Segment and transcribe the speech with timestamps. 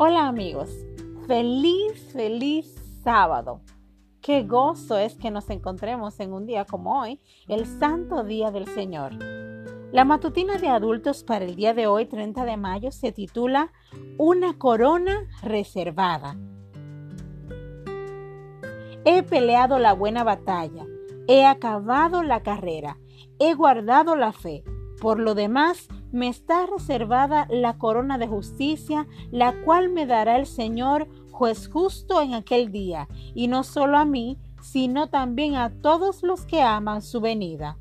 [0.00, 0.70] Hola amigos,
[1.26, 2.72] feliz, feliz
[3.02, 3.62] sábado.
[4.22, 8.68] Qué gozo es que nos encontremos en un día como hoy, el santo día del
[8.68, 9.14] Señor.
[9.90, 13.72] La matutina de adultos para el día de hoy, 30 de mayo, se titula
[14.18, 16.36] Una corona reservada.
[19.04, 20.86] He peleado la buena batalla,
[21.26, 22.98] he acabado la carrera,
[23.40, 24.62] he guardado la fe.
[25.00, 30.46] Por lo demás, me está reservada la corona de justicia, la cual me dará el
[30.46, 36.22] Señor, juez justo en aquel día, y no solo a mí, sino también a todos
[36.22, 37.76] los que aman su venida.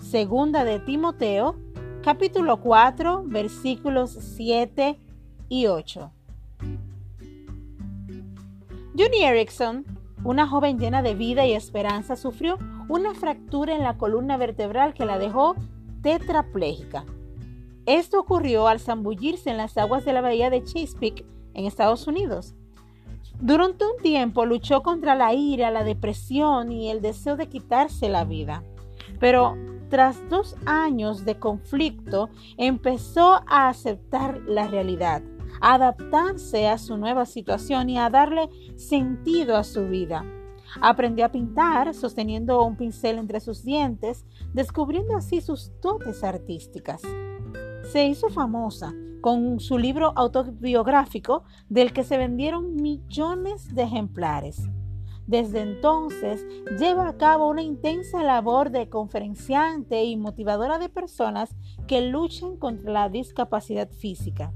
[0.00, 1.56] Segunda de Timoteo,
[2.02, 4.98] capítulo 4, versículos 7
[5.48, 6.12] y 8.
[8.96, 9.84] Johnny Erickson,
[10.24, 15.04] una joven llena de vida y esperanza, sufrió una fractura en la columna vertebral que
[15.04, 15.54] la dejó
[16.02, 17.04] tetrapléjica.
[17.88, 22.54] Esto ocurrió al zambullirse en las aguas de la bahía de Chesapeake, en Estados Unidos.
[23.40, 28.26] Durante un tiempo luchó contra la ira, la depresión y el deseo de quitarse la
[28.26, 28.62] vida.
[29.18, 29.56] Pero
[29.88, 32.28] tras dos años de conflicto,
[32.58, 35.22] empezó a aceptar la realidad,
[35.62, 40.26] a adaptarse a su nueva situación y a darle sentido a su vida.
[40.82, 47.00] Aprendió a pintar sosteniendo un pincel entre sus dientes, descubriendo así sus dotes artísticas
[47.90, 54.68] se hizo famosa con su libro autobiográfico del que se vendieron millones de ejemplares.
[55.26, 56.46] Desde entonces
[56.78, 61.54] lleva a cabo una intensa labor de conferenciante y motivadora de personas
[61.86, 64.52] que luchan contra la discapacidad física.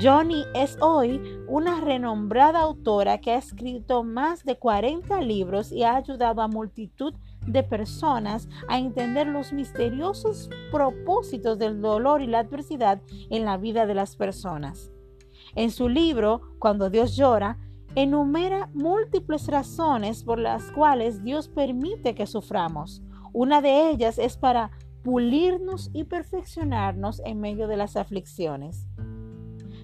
[0.00, 5.96] Johnny es hoy una renombrada autora que ha escrito más de 40 libros y ha
[5.96, 7.29] ayudado a multitud de
[7.68, 13.94] personas a entender los misteriosos propósitos del dolor y la adversidad en la vida de
[13.94, 14.90] las personas.
[15.54, 17.58] En su libro, Cuando Dios llora,
[17.94, 23.02] enumera múltiples razones por las cuales Dios permite que suframos.
[23.32, 24.70] Una de ellas es para
[25.02, 28.86] pulirnos y perfeccionarnos en medio de las aflicciones.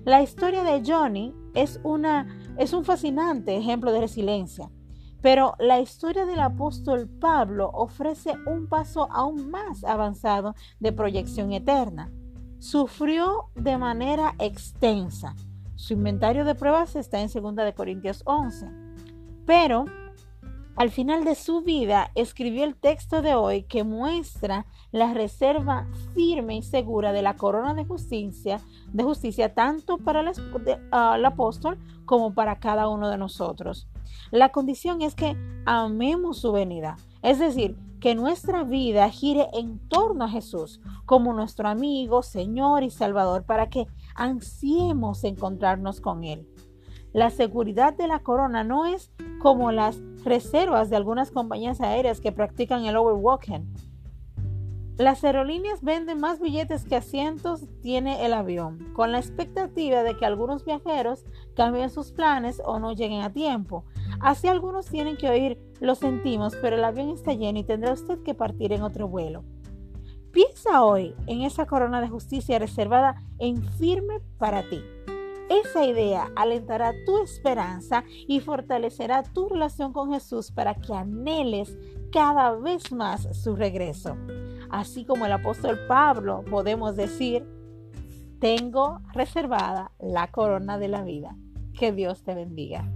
[0.04, 4.70] La historia de Johnny es, una, es un fascinante ejemplo de resiliencia.
[5.22, 12.10] Pero la historia del apóstol Pablo ofrece un paso aún más avanzado de proyección eterna.
[12.58, 15.34] Sufrió de manera extensa.
[15.74, 18.66] Su inventario de pruebas está en 2 Corintios 11.
[19.46, 19.84] Pero
[20.76, 26.56] al final de su vida escribió el texto de hoy que muestra la reserva firme
[26.56, 28.60] y segura de la corona de justicia,
[29.54, 33.88] tanto para el apóstol como para cada uno de nosotros.
[34.30, 40.26] La condición es que amemos su venida, es decir, que nuestra vida gire en torno
[40.26, 46.46] a Jesús como nuestro amigo, Señor y Salvador para que ansiemos encontrarnos con Él.
[47.14, 49.10] La seguridad de la corona no es
[49.40, 53.72] como las reservas de algunas compañías aéreas que practican el overwalking.
[54.98, 60.24] Las aerolíneas venden más billetes que asientos tiene el avión, con la expectativa de que
[60.24, 63.84] algunos viajeros cambien sus planes o no lleguen a tiempo.
[64.20, 68.22] Así algunos tienen que oír, lo sentimos, pero el avión está lleno y tendrá usted
[68.22, 69.44] que partir en otro vuelo.
[70.32, 74.80] Piensa hoy en esa corona de justicia reservada en firme para ti.
[75.48, 81.76] Esa idea alentará tu esperanza y fortalecerá tu relación con Jesús para que anheles
[82.10, 84.16] cada vez más su regreso.
[84.70, 87.46] Así como el apóstol Pablo podemos decir,
[88.40, 91.36] tengo reservada la corona de la vida.
[91.78, 92.90] Que Dios te bendiga.